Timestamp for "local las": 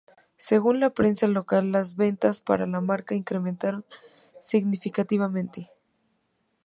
1.27-1.95